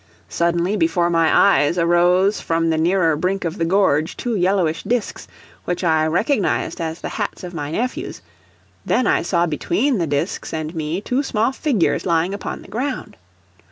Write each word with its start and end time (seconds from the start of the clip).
Suddenly 0.29 0.75
before 0.77 1.11
my 1.11 1.29
eyes 1.31 1.77
arose 1.77 2.41
from 2.41 2.71
the 2.71 2.77
nearer 2.79 3.15
brink 3.15 3.45
of 3.45 3.59
the 3.59 3.65
gorge 3.65 4.17
two 4.17 4.35
yellowish 4.35 4.81
disks, 4.81 5.27
which 5.65 5.83
I 5.83 6.07
recognized 6.07 6.81
as 6.81 7.01
the 7.01 7.09
hats 7.09 7.43
of 7.43 7.53
my 7.53 7.69
nephews; 7.69 8.23
then 8.83 9.05
I 9.05 9.21
saw 9.21 9.45
between 9.45 9.99
the 9.99 10.07
disks 10.07 10.55
and 10.55 10.73
me 10.73 11.01
two 11.01 11.21
small 11.21 11.51
figures 11.51 12.03
lying 12.03 12.33
upon 12.33 12.63
the 12.63 12.67
ground. 12.67 13.15